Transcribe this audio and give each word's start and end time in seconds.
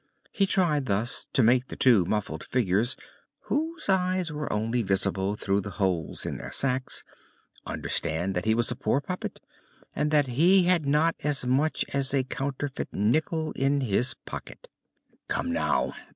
He 0.31 0.47
tried 0.47 0.87
thus 0.87 1.27
to 1.31 1.43
make 1.43 1.67
the 1.67 1.75
two 1.75 2.05
muffled 2.05 2.43
figures, 2.43 2.97
whose 3.41 3.87
eyes 3.87 4.31
were 4.31 4.51
only 4.51 4.81
visible 4.81 5.35
through 5.35 5.61
the 5.61 5.69
holes 5.77 6.25
in 6.25 6.37
their 6.37 6.51
sacks, 6.51 7.03
understand 7.67 8.33
that 8.33 8.45
he 8.45 8.55
was 8.55 8.71
a 8.71 8.75
poor 8.75 8.99
puppet, 8.99 9.39
and 9.95 10.09
that 10.09 10.25
he 10.25 10.63
had 10.63 10.87
not 10.87 11.13
as 11.23 11.45
much 11.45 11.85
as 11.93 12.15
a 12.15 12.23
counterfeit 12.23 12.91
nickel 12.91 13.51
in 13.51 13.81
his 13.81 14.15
pocket. 14.25 14.69
"Come, 15.27 15.51
now! 15.53 15.93